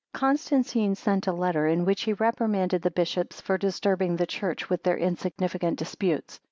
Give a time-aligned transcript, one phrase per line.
[0.15, 4.81] Constantine sent a letter, in which he reprimanded the bishops for disturbing the church with
[4.81, 6.39] their insignificant disputes.